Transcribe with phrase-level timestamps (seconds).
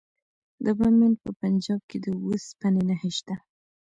[0.65, 3.35] د بامیان په پنجاب کې د وسپنې نښې شته.